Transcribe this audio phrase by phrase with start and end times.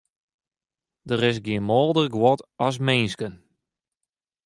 [1.07, 3.33] Der is gjin mâlder guod as minsken.